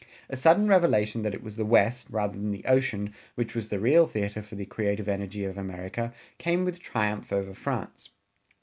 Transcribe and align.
A 0.31 0.35
sudden 0.35 0.67
revelation 0.67 1.21
that 1.21 1.35
it 1.35 1.43
was 1.43 1.57
the 1.57 1.63
West, 1.63 2.07
rather 2.09 2.33
than 2.33 2.49
the 2.49 2.65
ocean, 2.65 3.13
which 3.35 3.53
was 3.53 3.69
the 3.69 3.77
real 3.77 4.07
theater 4.07 4.41
for 4.41 4.55
the 4.55 4.65
creative 4.65 5.07
energy 5.07 5.45
of 5.45 5.59
America 5.59 6.11
came 6.39 6.65
with 6.65 6.73
the 6.73 6.79
triumph 6.79 7.31
over 7.31 7.53
France. 7.53 8.09